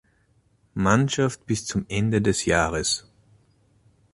Mannschaft 0.73 1.45
bis 1.45 1.67
zum 1.67 1.85
Ende 1.87 2.23
des 2.23 2.45
Jahres. 2.45 3.05